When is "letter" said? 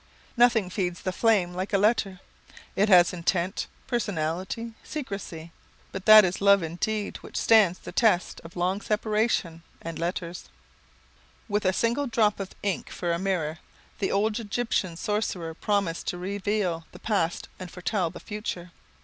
1.77-2.19